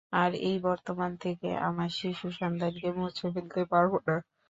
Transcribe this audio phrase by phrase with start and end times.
[0.15, 4.15] আর, এই বর্তমান থেকে আমার শিশু সন্তানকে মুছে ফেলতে পারব না!